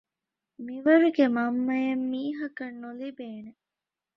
މިވަރުގެ 0.65 1.25
މަންމައެއް 1.35 2.03
މީހަކަށް 2.11 2.77
ނުލިބޭނެ 2.81 3.51